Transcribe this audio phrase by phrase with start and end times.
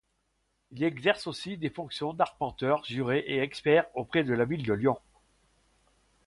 [0.71, 4.97] Il exerce aussi des fonctions d'arpenteur-juré et expert auprès de la ville de Lyon.